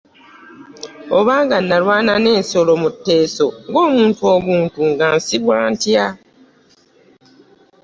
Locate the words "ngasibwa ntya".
4.91-6.07